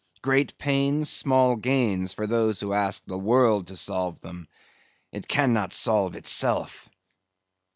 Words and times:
Great 0.23 0.57
pains, 0.57 1.11
small 1.11 1.55
gains 1.55 2.11
for 2.11 2.25
those 2.25 2.59
who 2.59 2.73
ask 2.73 3.05
the 3.05 3.19
world 3.19 3.67
to 3.67 3.77
solve 3.77 4.19
them; 4.21 4.47
it 5.11 5.27
cannot 5.27 5.71
solve 5.73 6.15
itself. 6.15 6.89